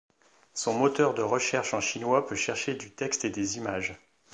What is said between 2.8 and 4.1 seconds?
texte et des images.